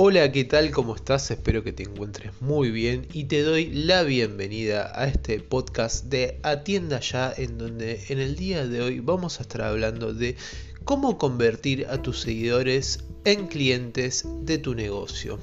[0.00, 0.70] Hola, ¿qué tal?
[0.70, 1.28] ¿Cómo estás?
[1.32, 6.38] Espero que te encuentres muy bien y te doy la bienvenida a este podcast de
[6.44, 10.36] Atienda Ya, en donde en el día de hoy vamos a estar hablando de
[10.84, 15.40] cómo convertir a tus seguidores en clientes de tu negocio.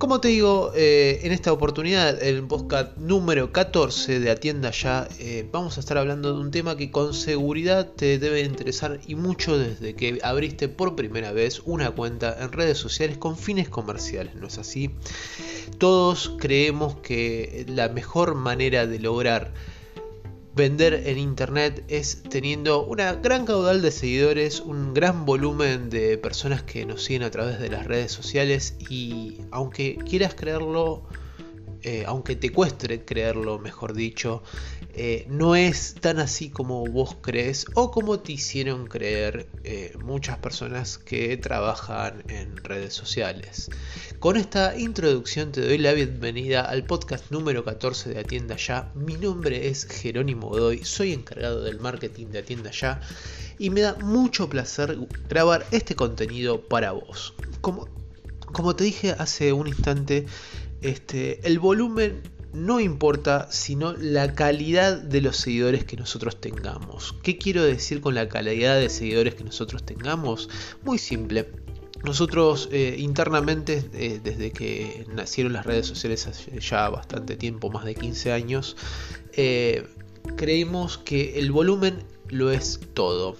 [0.00, 5.46] Como te digo, eh, en esta oportunidad, el podcast número 14 de Atienda Ya, eh,
[5.52, 9.58] vamos a estar hablando de un tema que con seguridad te debe interesar y mucho
[9.58, 14.46] desde que abriste por primera vez una cuenta en redes sociales con fines comerciales, ¿no
[14.46, 14.90] es así?
[15.76, 19.52] Todos creemos que la mejor manera de lograr
[20.54, 26.62] vender en internet es teniendo una gran caudal de seguidores, un gran volumen de personas
[26.62, 31.02] que nos siguen a través de las redes sociales y aunque quieras creerlo,
[31.82, 34.42] eh, aunque te cueste creerlo, mejor dicho,
[34.92, 40.38] eh, no es tan así como vos crees o como te hicieron creer eh, muchas
[40.38, 43.70] personas que trabajan en redes sociales.
[44.18, 48.90] Con esta introducción te doy la bienvenida al podcast número 14 de Atienda Ya.
[48.94, 53.00] Mi nombre es Jerónimo Godoy, soy encargado del marketing de Atienda Ya
[53.58, 57.34] y me da mucho placer grabar este contenido para vos.
[57.60, 57.88] Como,
[58.52, 60.26] como te dije hace un instante,
[60.82, 67.14] este, el volumen no importa sino la calidad de los seguidores que nosotros tengamos.
[67.22, 70.48] ¿Qué quiero decir con la calidad de seguidores que nosotros tengamos?
[70.82, 71.48] Muy simple.
[72.02, 77.84] Nosotros eh, internamente, eh, desde que nacieron las redes sociales hace ya bastante tiempo, más
[77.84, 78.76] de 15 años,
[79.34, 79.86] eh,
[80.36, 83.36] creímos que el volumen lo es todo.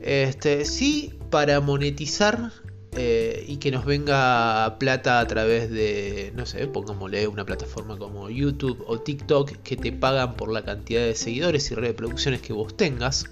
[0.00, 2.52] Este, sí, para monetizar
[2.94, 8.28] eh, y que nos venga plata a través de, no sé, pongámosle una plataforma como
[8.28, 12.76] YouTube o TikTok que te pagan por la cantidad de seguidores y reproducciones que vos
[12.76, 13.24] tengas.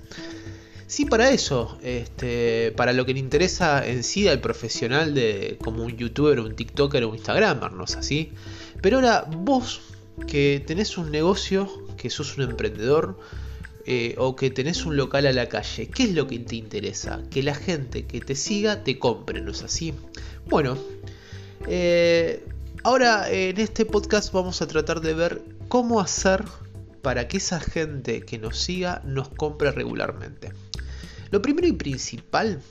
[0.86, 5.84] Sí, para eso, este, para lo que le interesa en sí al profesional de como
[5.84, 8.32] un youtuber, un tiktoker o un instagramer, ¿no es así?
[8.80, 9.82] Pero ahora vos
[10.26, 13.18] que tenés un negocio, que sos un emprendedor,
[13.92, 17.24] eh, o que tenés un local a la calle, ¿qué es lo que te interesa?
[17.28, 19.92] Que la gente que te siga te compre, ¿no es así?
[20.46, 20.78] Bueno,
[21.66, 22.46] eh,
[22.84, 26.44] ahora en este podcast vamos a tratar de ver cómo hacer
[27.02, 30.52] para que esa gente que nos siga nos compre regularmente.
[31.32, 32.62] Lo primero y principal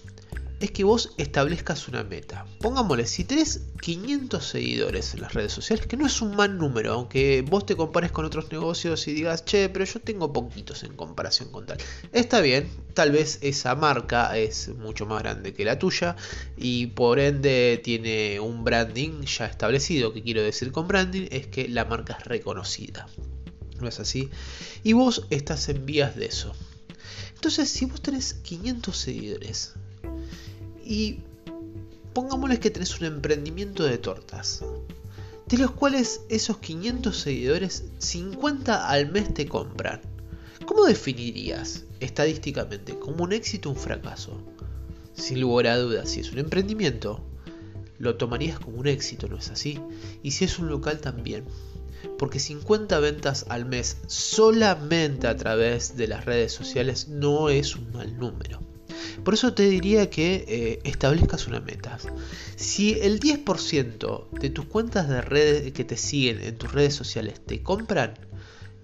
[0.59, 2.46] es que vos establezcas una meta.
[2.59, 6.94] Pongámosle, si tenés 500 seguidores en las redes sociales, que no es un mal número,
[6.94, 10.96] aunque vos te compares con otros negocios y digas, che, pero yo tengo poquitos en
[10.96, 11.78] comparación con tal.
[12.12, 16.16] Está bien, tal vez esa marca es mucho más grande que la tuya
[16.58, 20.14] y por ende tiene un branding ya establecido.
[20.14, 21.28] ¿Qué quiero decir con branding?
[21.31, 23.08] Es que la marca es reconocida.
[23.80, 24.30] ¿No es así?
[24.84, 26.53] Y vos estás en vías de eso.
[27.34, 29.75] Entonces, si vos tenés 500 seguidores,
[30.89, 31.19] y
[32.13, 34.66] pongámosles que tenés un emprendimiento de tortas,
[35.47, 40.01] de los cuales esos 500 seguidores, 50 al mes te compran.
[40.66, 44.41] ¿Cómo definirías estadísticamente como un éxito o un fracaso?
[45.13, 47.23] Sin lugar a dudas, si es un emprendimiento,
[48.00, 49.79] lo tomarías como un éxito, ¿no es así?
[50.23, 51.45] Y si es un local también.
[52.17, 57.91] Porque 50 ventas al mes solamente a través de las redes sociales no es un
[57.91, 58.59] mal número.
[59.24, 61.98] Por eso te diría que eh, establezcas una meta.
[62.56, 67.40] Si el 10% de tus cuentas de redes que te siguen en tus redes sociales
[67.46, 68.14] te compran,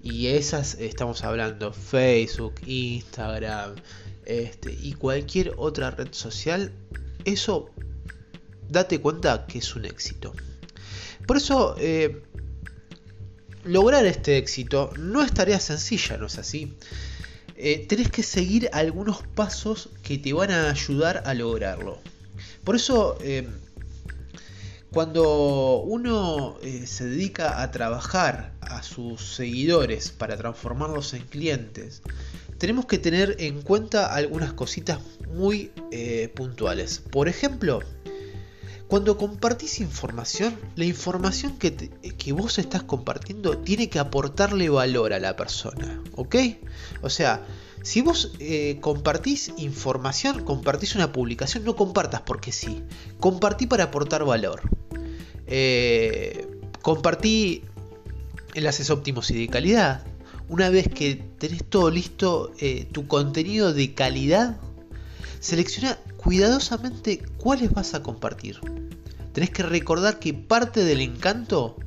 [0.06, 3.74] y esas estamos hablando Facebook, Instagram
[4.26, 6.72] este, y cualquier otra red social,
[7.26, 7.72] eso
[8.70, 10.32] date cuenta que es un éxito.
[11.26, 12.22] Por eso, eh,
[13.64, 16.78] lograr este éxito no es tarea sencilla, ¿no es así?
[17.58, 22.00] Eh, tenés que seguir algunos pasos que te van a ayudar a lograrlo.
[22.66, 23.48] Por eso, eh,
[24.92, 32.02] cuando uno eh, se dedica a trabajar a sus seguidores para transformarlos en clientes,
[32.58, 35.00] tenemos que tener en cuenta algunas cositas
[35.34, 35.72] muy
[36.36, 37.02] puntuales.
[37.12, 37.82] Por ejemplo,
[38.88, 45.20] cuando compartís información, la información que, que, vos estás compartiendo tiene que aportarle valor a
[45.20, 46.36] la persona, ¿ok?
[47.02, 47.44] O sea,
[47.82, 52.84] si vos eh, compartís información, compartís una publicación, no compartas porque sí,
[53.20, 54.62] compartí para aportar valor.
[55.48, 56.48] Eh,
[56.82, 57.64] compartí
[58.54, 60.04] enlaces óptimos y de calidad.
[60.48, 64.58] Una vez que tenés todo listo, eh, tu contenido de calidad,
[65.46, 68.60] selecciona cuidadosamente cuáles vas a compartir.
[69.32, 71.78] Tenés que recordar que parte del encanto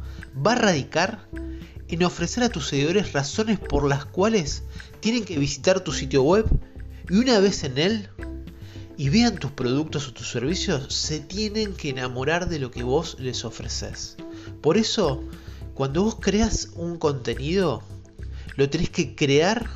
[0.47, 1.29] va a radicar
[1.89, 4.63] en ofrecer a tus seguidores razones por las cuales
[5.01, 6.47] tienen que visitar tu sitio web
[7.11, 8.09] y una vez en él,
[8.97, 13.17] y vean tus productos o tus servicios, se tienen que enamorar de lo que vos
[13.19, 14.17] les ofreces.
[14.61, 15.25] Por eso,
[15.75, 17.83] cuando vos creas un contenido,
[18.55, 19.69] lo tenés que crear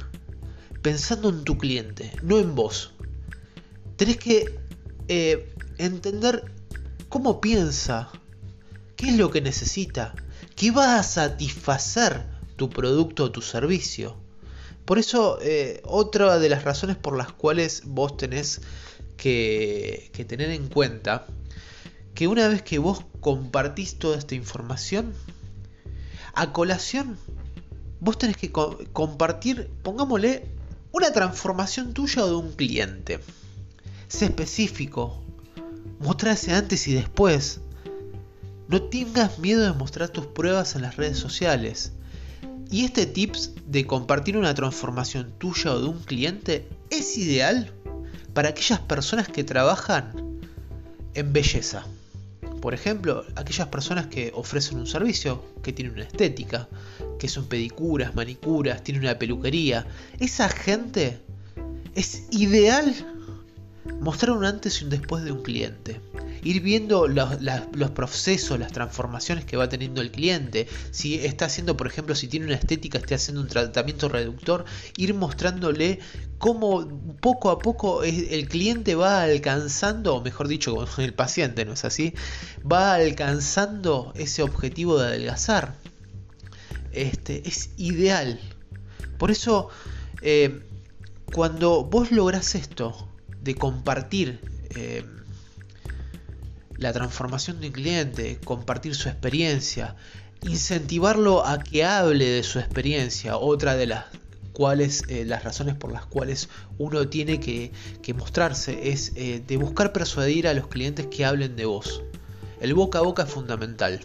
[0.82, 2.92] pensando en tu cliente, no en vos.
[3.96, 4.58] Tenés que
[5.08, 6.44] eh, entender
[7.08, 8.10] cómo piensa,
[8.96, 10.14] qué es lo que necesita,
[10.56, 12.24] qué va a satisfacer
[12.56, 14.16] tu producto o tu servicio.
[14.84, 18.60] Por eso, eh, otra de las razones por las cuales vos tenés
[19.16, 21.26] que, tener en cuenta
[22.14, 25.14] que una vez que vos compartís toda esta información,
[26.34, 27.18] a colación,
[28.00, 30.48] vos tenés que compartir, pongámosle,
[30.90, 33.20] una transformación tuya o de un cliente.
[34.12, 35.22] Sé específico,
[35.98, 37.60] mostrarse antes y después.
[38.68, 41.92] No tengas miedo de mostrar tus pruebas en las redes sociales.
[42.70, 47.72] Y este tips de compartir una transformación tuya o de un cliente es ideal
[48.34, 50.12] para aquellas personas que trabajan
[51.14, 51.86] en belleza.
[52.60, 56.68] Por ejemplo, aquellas personas que ofrecen un servicio, que tienen una estética,
[57.18, 59.86] que son pedicuras, manicuras, tienen una peluquería.
[60.20, 61.18] Esa gente
[61.94, 63.11] es ideal
[64.00, 66.00] mostrar un antes y un después de un cliente
[66.42, 70.66] ir viendo los, procesos, las transformaciones que va teniendo el cliente.
[70.90, 74.64] Si está haciendo, por ejemplo, si tiene una estética, esté haciendo un tratamiento reductor,
[74.96, 76.00] ir mostrándole
[76.38, 76.88] cómo
[77.20, 82.14] poco a poco el cliente va alcanzando, o mejor dicho, el paciente, ¿no es así?
[82.70, 85.76] Va alcanzando ese objetivo de adelgazar.
[86.92, 88.40] Este, es ideal.
[89.16, 89.68] Por eso,
[90.20, 90.62] eh,
[91.32, 93.08] cuando vos lográs esto,
[93.42, 94.40] de compartir
[94.74, 95.04] eh,
[96.76, 99.96] la transformación de un cliente, compartir su experiencia,
[100.42, 104.04] incentivarlo a que hable de su experiencia, otra de las
[104.52, 106.48] cuales eh, las razones por las cuales
[106.78, 107.72] uno tiene que,
[108.14, 112.02] mostrarse es eh, de buscar persuadir a los clientes que hablen de vos.
[112.60, 114.00] El boca a boca es fundamental.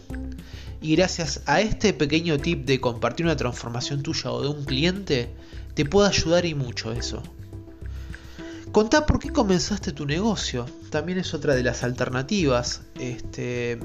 [0.80, 5.34] Y gracias a este pequeño tip de compartir una transformación tuya o de un cliente,
[5.74, 7.22] te puede ayudar y mucho eso.
[8.72, 10.66] Contá por qué comenzaste tu negocio.
[10.90, 12.82] También es otra de las alternativas.
[12.98, 13.78] Este,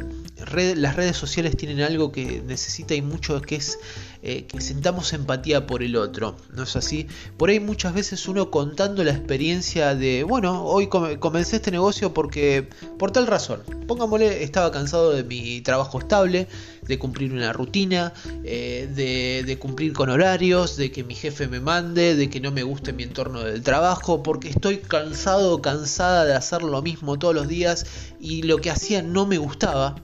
[0.76, 3.80] las redes sociales tienen algo que necesita y mucho que es
[4.22, 7.08] eh, que sentamos empatía por el otro, ¿no es así?
[7.38, 12.70] Por ahí muchas veces uno contando la experiencia de, bueno, hoy comencé este negocio porque,
[12.98, 16.48] por tal razón, pongámosle, estaba cansado de mi trabajo estable,
[16.88, 18.14] de cumplir una rutina,
[18.44, 22.52] eh, de, de cumplir con horarios, de que mi jefe me mande, de que no
[22.52, 27.18] me guste mi entorno del trabajo, porque estoy cansado o cansada de hacer lo mismo
[27.18, 27.86] todos los días
[28.20, 29.96] y lo que hacía no me gustaba.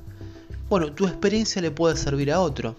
[0.70, 2.76] Bueno, tu experiencia le puede servir a otro.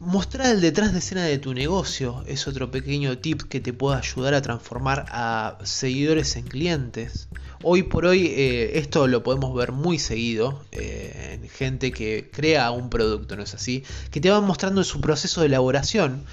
[0.00, 3.98] Mostrar el detrás de escena de tu negocio es otro pequeño tip que te puede
[3.98, 7.28] ayudar a transformar a seguidores en clientes.
[7.62, 12.70] Hoy por hoy eh, esto lo podemos ver muy seguido eh, en gente que crea
[12.70, 13.84] un producto, ¿no es así?
[14.10, 16.24] Que te van mostrando su proceso de elaboración.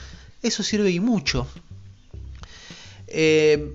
[0.42, 1.46] Eso sirve y mucho.
[3.08, 3.74] Eh,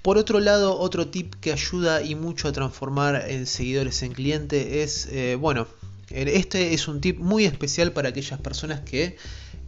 [0.00, 5.06] por otro lado, otro tip que ayuda y mucho a transformar en seguidores en clientes
[5.10, 5.66] es, bueno,
[6.10, 9.16] este es un tip muy especial para aquellas personas que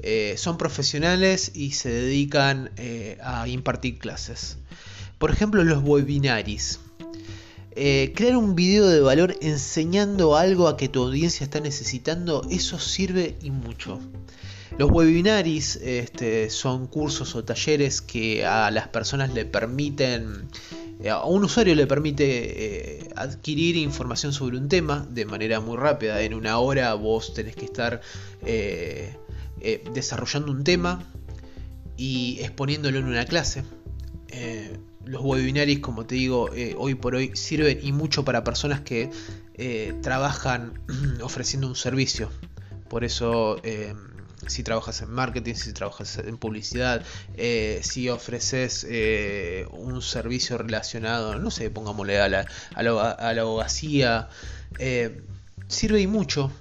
[0.01, 4.59] eh, son profesionales y se dedican eh, a impartir clases.
[5.19, 6.81] Por ejemplo, los webinaris.
[7.81, 12.79] Eh, crear un video de valor enseñando algo a que tu audiencia está necesitando, eso
[12.79, 14.01] sirve y mucho.
[14.79, 20.78] Los webinaris este, son cursos o talleres que a las personas le permiten eh,
[21.11, 26.21] a un usuario le permite eh, adquirir información sobre un tema de manera muy rápida.
[26.23, 28.01] En una hora vos tenés que estar
[28.45, 29.15] eh,
[29.95, 31.05] desarrollando un tema
[31.97, 33.63] y exponiéndolo en una clase.
[35.05, 39.11] los webinars, como te digo, hoy por hoy sirven y mucho para personas que
[40.03, 40.81] trabajan
[41.23, 42.29] ofreciendo un servicio.
[42.89, 43.61] Por eso
[44.47, 47.03] si trabajas en marketing, si trabajas en publicidad,
[47.37, 54.29] eh, si ofreces eh, un servicio relacionado, no sé, pongámosle a la, a la, abogacía,
[54.79, 55.21] eh,
[55.67, 56.53] sirve y mucho,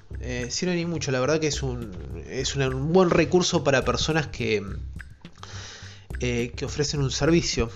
[0.49, 1.91] sirve y mucho, la verdad que es un,
[2.27, 4.63] es un buen recurso para personas que,
[6.19, 7.69] que ofrecen un servicio.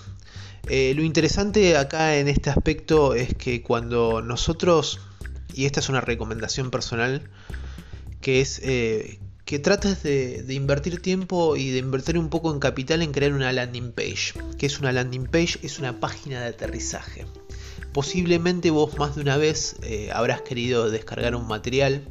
[0.64, 5.00] lo interesante acá en este aspecto es que cuando nosotros,
[5.54, 7.30] y esta es una recomendación personal,
[8.20, 8.60] que es
[9.44, 13.52] que trates de, invertir tiempo y de invertir un poco en capital en crear una
[13.52, 14.34] landing page.
[14.58, 15.58] que es una landing page?
[15.62, 17.26] Es una página de aterrizaje.
[17.92, 22.02] Posiblemente vos más de una vez eh, habrás querido descargar un material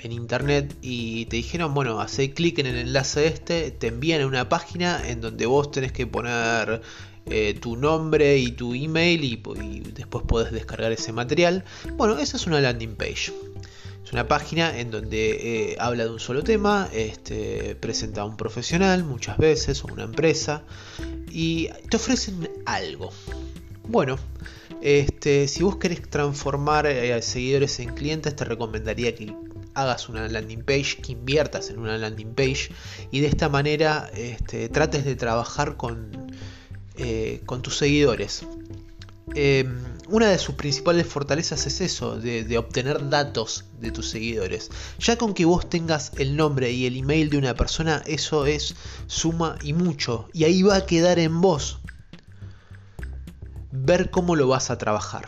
[0.00, 4.26] en internet y te dijeron, bueno, hace clic en el enlace este, te envían a
[4.26, 6.82] una página en donde vos tenés que poner
[7.26, 11.64] eh, tu nombre y tu email y, después podés descargar ese material.
[11.96, 13.32] Bueno, esa es una landing page.
[14.04, 18.36] Es una página en donde eh, habla de un solo tema, este, presenta a un
[18.36, 20.62] profesional muchas veces o una empresa
[21.30, 23.10] y te ofrecen algo.
[23.88, 24.18] Bueno,
[24.82, 29.34] este, si vos querés transformar eh, seguidores en clientes, te recomendaría que
[29.72, 32.70] hagas una landing page, que inviertas en una landing page
[33.10, 36.30] y de esta manera este, trates de trabajar con,
[36.96, 38.46] eh, tus seguidores.
[39.34, 44.70] Em, una de sus principales fortalezas es eso, de, obtener datos de tus seguidores.
[45.00, 48.76] Ya con que vos tengas el nombre y el email de una persona, eso es
[49.08, 50.28] suma y mucho.
[50.32, 51.80] Y ahí va a quedar en vos
[53.72, 55.26] ver cómo lo vas a trabajar.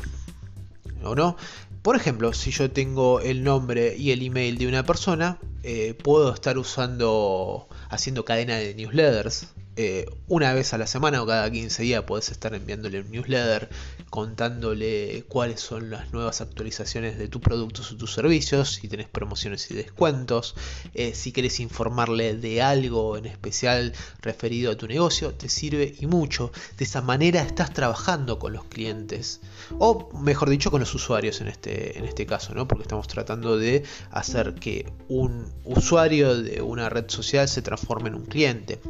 [1.02, 1.36] ¿O no?
[1.82, 6.32] Por ejemplo, si yo tengo el nombre y el email de una persona, eh, puedo
[6.32, 11.82] estar usando, haciendo cadena de newsletters, eh, una vez a la semana o cada 15
[11.82, 13.68] días puedes estar enviándole un newsletter
[14.08, 19.70] contándole cuáles son las nuevas actualizaciones de tus productos o tus servicios, si tenés promociones
[19.70, 20.54] y descuentos,
[20.94, 23.92] eh, si querés informarle de algo en especial
[24.22, 26.52] referido a tu negocio, te sirve y mucho.
[26.78, 29.40] De esa manera estás trabajando con los clientes,
[29.78, 32.66] o mejor dicho, con los usuarios en este, en este caso, ¿no?
[32.66, 38.14] porque estamos tratando de hacer que un usuario de una red social se transforme en
[38.14, 38.80] un cliente.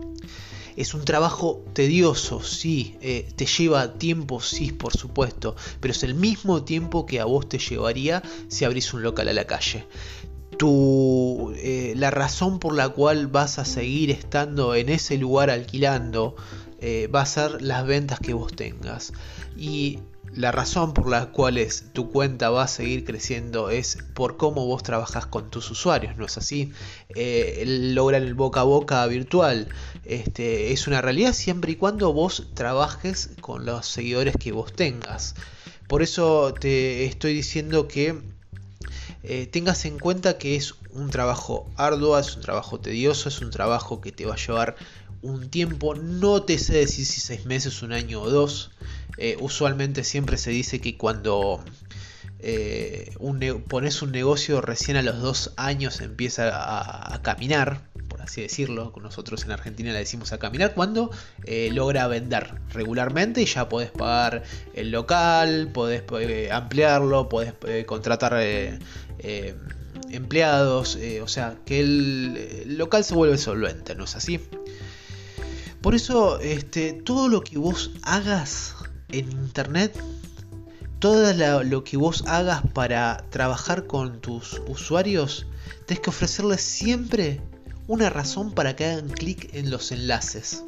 [0.76, 6.14] Es un trabajo tedioso, sí, eh, te lleva tiempo, sí, por supuesto, pero es el
[6.14, 9.86] mismo tiempo que a vos te llevaría si abrís un local a la calle.
[10.58, 16.36] Tu, eh, la razón por la cual vas a seguir estando en ese lugar alquilando
[16.78, 19.12] eh, va a ser las ventas que vos tengas.
[19.56, 20.00] Y
[20.34, 21.58] la razón por la cual
[21.92, 26.26] tu cuenta va a seguir creciendo es por cómo vos trabajas con tus usuarios, ¿no
[26.26, 26.72] es así?
[27.14, 29.68] Eh, lograr el boca a boca virtual
[30.04, 35.34] este, es una realidad siempre y cuando vos trabajes con los seguidores que vos tengas.
[35.88, 38.20] Por eso te estoy diciendo que
[39.22, 43.50] eh, tengas en cuenta que es un trabajo arduo, es un trabajo tedioso, es un
[43.50, 44.76] trabajo que te va a llevar
[45.22, 48.70] un tiempo, no te sé decir si seis meses, un año o dos.
[49.18, 51.64] Eh, usualmente siempre se dice que cuando
[52.38, 53.14] eh,
[53.68, 56.50] pones un negocio recién a los dos años empieza
[57.14, 61.10] a, caminar, por así decirlo, nosotros en Argentina le decimos a caminar, cuando
[61.44, 64.42] eh, logra vender regularmente y ya podés pagar
[64.74, 66.02] el local, podés
[66.50, 67.54] ampliarlo, podés
[67.86, 68.38] contratar
[70.10, 74.40] empleados, o sea, que el local se vuelve solvente, ¿no es así?
[75.86, 78.74] Por eso, este, todo lo que vos hagas
[79.08, 79.96] en internet,
[80.98, 85.46] todo lo que vos hagas para trabajar con tus usuarios,
[85.86, 87.40] tenés que ofrecerles siempre
[87.86, 90.64] una razón para que hagan clic en los enlaces.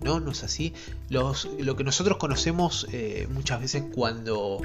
[0.00, 0.18] ¿No?
[0.18, 0.74] ¿No es así?
[1.10, 4.62] Los, lo que nosotros conocemos eh, muchas veces cuando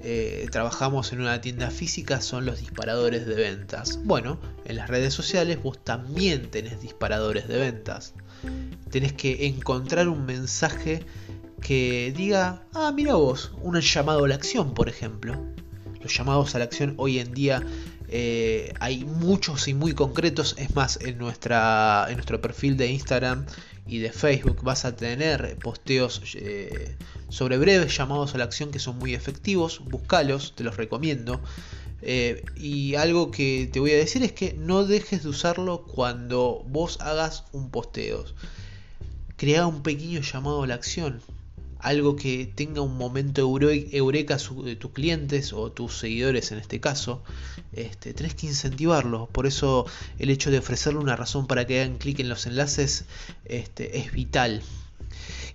[0.00, 3.98] eh, trabajamos en una tienda física son los disparadores de ventas.
[4.02, 8.14] Bueno, en las redes sociales vos también tenés disparadores de ventas.
[8.90, 11.04] Tenés que encontrar un mensaje
[11.60, 15.36] que diga, ah, mira vos, un llamado a la acción, por ejemplo.
[16.00, 17.62] Los llamados a la acción hoy en día
[18.08, 20.56] eh, hay muchos y muy concretos.
[20.58, 23.46] Es más, en, nuestra, en nuestro perfil de Instagram
[23.86, 26.96] y de Facebook vas a tener posteos eh,
[27.28, 29.80] sobre breves llamados a la acción que son muy efectivos.
[29.84, 31.40] Búscalos, te los recomiendo.
[32.02, 36.64] Eh, y algo que te voy a decir es que no dejes de usarlo cuando
[36.68, 38.24] vos hagas un posteo.
[39.36, 41.20] Crea un pequeño llamado a la acción
[41.80, 47.22] algo que tenga un momento eureka de tus clientes o tus seguidores en este caso,
[47.72, 49.28] este, tenés que incentivarlo.
[49.32, 49.86] Por eso
[50.18, 53.04] el hecho de ofrecerle una razón para que hagan clic en los enlaces
[53.44, 54.62] este, es vital.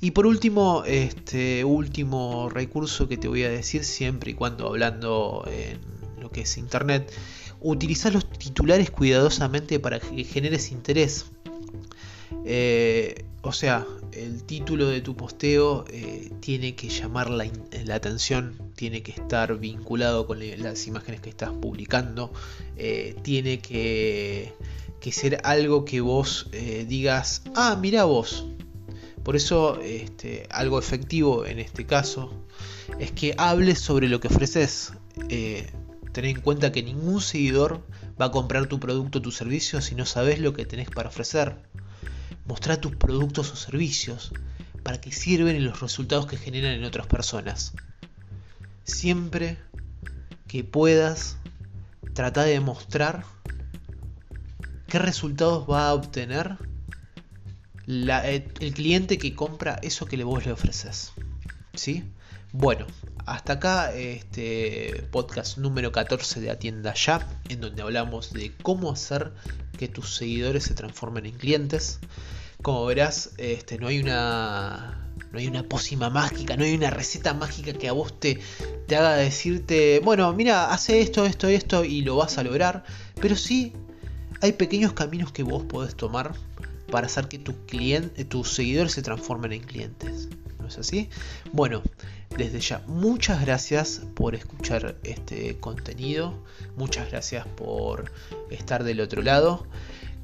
[0.01, 5.47] Y por último, este último recurso que te voy a decir siempre y cuando hablando
[5.47, 6.04] en
[6.35, 7.09] que es internet,
[7.61, 11.27] utilizar los titulares cuidadosamente para que generes interés.
[12.43, 17.47] Eh, o sea, el título de tu posteo eh, tiene que llamar la,
[17.93, 22.33] atención, tiene que estar vinculado con las imágenes que estás publicando,
[22.75, 24.53] eh, tiene que,
[25.11, 26.49] ser algo que vos
[26.87, 28.47] digas, ah, mira vos.
[29.23, 32.33] Por eso, este, algo efectivo en este caso
[32.99, 34.93] es que hables sobre lo que ofreces.
[36.15, 37.85] Ten en cuenta que ningún seguidor
[38.19, 41.09] va a comprar tu producto o tu servicio si no sabes lo que tenés para
[41.09, 41.57] ofrecer.
[42.45, 44.31] Mostrar tus productos o servicios
[44.81, 47.73] para que sirven en los resultados que generan en otras personas.
[48.85, 49.57] Siempre
[50.47, 51.35] que puedas,
[52.13, 53.25] trata de mostrar
[54.87, 56.55] qué resultados va a obtener
[57.87, 61.11] eh, el cliente que compra eso que vos le ofreces.
[61.73, 62.05] ¿Sí?
[62.53, 62.87] Bueno,
[63.25, 69.33] hasta acá este podcast número 14 de Atienda Ya, en donde hablamos de cómo hacer
[69.77, 71.99] que tus seguidores se transformen en clientes.
[72.61, 75.01] Como verás, este, no hay una
[75.31, 78.39] no hay una pócima mágica, no hay una receta mágica que a vos te,
[78.87, 82.85] te haga decirte, bueno, mira, hace esto, esto, esto y lo vas a lograr.
[83.19, 83.73] Pero sí
[84.41, 86.33] hay pequeños caminos que vos podés tomar
[86.91, 87.55] para hacer que tus,
[88.29, 90.29] tus seguidores se transformen en clientes.
[90.65, 91.09] ¿No es así?
[91.53, 91.83] Bueno,
[92.35, 96.43] desde ya, muchas gracias por escuchar este contenido.
[96.75, 98.11] Muchas gracias por
[98.49, 99.67] estar del otro lado.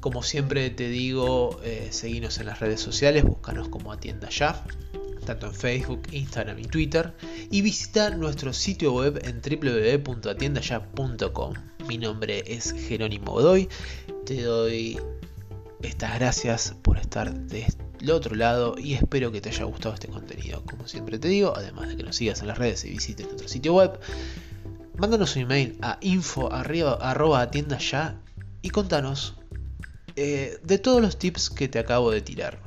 [0.00, 4.64] Como siempre te digo, eh, seguinos en las redes sociales, búscanos como Atienda Ya,
[5.24, 7.14] tanto en Facebook, Instagram y Twitter.
[7.52, 11.54] Y visita nuestro sitio web en www.atiendaya.com.
[11.86, 13.68] Mi nombre es Jerónimo Godoy.
[14.26, 14.98] Te doy
[15.82, 17.32] estas gracias por estar
[18.02, 20.64] del otro lado y espero que te haya gustado este contenido.
[20.64, 23.46] Como siempre te digo, además de que nos sigas en las redes y visites nuestro
[23.48, 23.96] sitio web,
[24.96, 28.16] mándanos un email a info.atiendaya
[28.60, 29.36] y contanos
[30.16, 32.58] eh, de todos los tips que te acabo de tirar.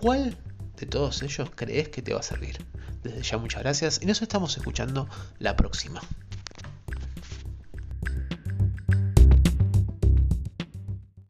[0.00, 0.36] ¿Cuál
[0.76, 2.58] de todos ellos crees que te va a servir?
[3.04, 5.08] Desde ya muchas gracias y nos estamos escuchando
[5.38, 6.00] la próxima.